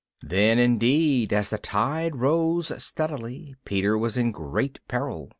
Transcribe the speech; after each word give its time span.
Then 0.23 0.57
indeed, 0.57 1.31
as 1.31 1.51
the 1.51 1.59
tide 1.59 2.15
rose 2.15 2.73
steadily, 2.83 3.53
Peter 3.65 3.95
was 3.95 4.17
in 4.17 4.31
great 4.31 4.79
peril. 4.87 5.29